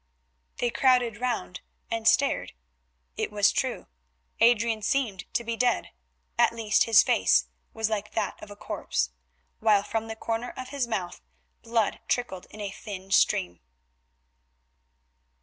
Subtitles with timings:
[0.57, 2.53] They crowded round and stared.
[3.17, 3.85] It was true,
[4.39, 5.91] Adrian seemed to be dead;
[6.39, 9.11] at least his face was like that of a corpse,
[9.59, 11.21] while from the corner of his mouth
[11.61, 13.59] blood trickled in a thin stream.